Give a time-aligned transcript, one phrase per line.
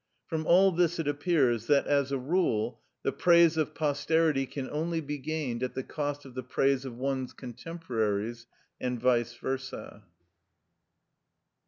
[0.25, 4.99] From all this it appears that, as a rule, the praise of posterity can only
[4.99, 8.47] be gained at the cost of the praise of one's contemporaries,
[8.79, 10.01] and vice versa.